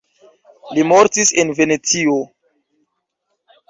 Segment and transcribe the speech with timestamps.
[0.77, 2.19] Li mortis en Venecio.